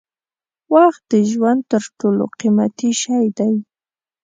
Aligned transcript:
وخت 0.73 1.01
د 1.11 1.13
ژوند 1.31 1.61
تر 1.71 1.83
ټولو 1.99 2.23
قیمتي 2.39 2.91
شی 3.01 3.25
دی. 3.37 3.53